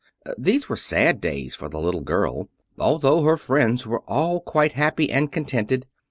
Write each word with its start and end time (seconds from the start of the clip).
These 0.35 0.67
were 0.67 0.77
sad 0.77 1.21
days 1.21 1.53
for 1.53 1.69
the 1.69 1.79
little 1.79 2.01
girl, 2.01 2.49
although 2.79 3.21
her 3.21 3.37
friends 3.37 3.85
were 3.85 4.01
all 4.09 4.39
quite 4.41 4.71
happy 4.73 5.11
and 5.11 5.31
contented. 5.31 5.85